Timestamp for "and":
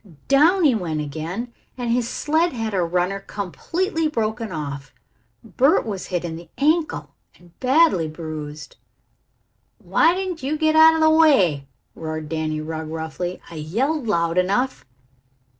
1.77-1.91, 7.37-7.51